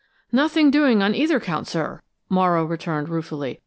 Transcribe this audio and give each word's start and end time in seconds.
"Nothing 0.31 0.71
doing 0.71 1.03
on 1.03 1.13
either 1.13 1.39
count, 1.39 1.67
sir," 1.67 2.01
Morrow 2.27 2.65
returned, 2.65 3.07
ruefully. 3.07 3.59